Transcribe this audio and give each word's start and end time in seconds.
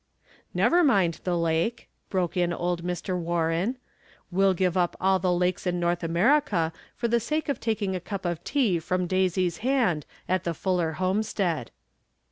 "Never 0.65 0.83
mind 0.83 1.19
the 1.25 1.37
lake," 1.37 1.87
broke 2.09 2.35
in 2.35 2.51
old 2.51 2.83
Mr. 2.83 3.15
War 3.15 3.49
ren, 3.49 3.77
"we'll 4.31 4.55
give 4.55 4.75
up 4.75 4.95
all 4.99 5.19
the 5.19 5.31
lakes 5.31 5.67
in 5.67 5.79
North 5.79 6.03
America 6.03 6.73
for 6.95 7.07
the 7.07 7.19
sake 7.19 7.47
of 7.47 7.59
taking 7.59 7.95
a 7.95 7.99
cup 7.99 8.25
of 8.25 8.43
tea 8.43 8.79
from 8.79 9.05
Daisy's 9.05 9.57
hand 9.59 10.07
at 10.27 10.43
the 10.43 10.55
Fuller 10.55 10.93
homestead." 10.93 11.69